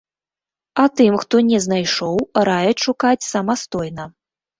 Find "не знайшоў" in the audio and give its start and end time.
1.49-2.15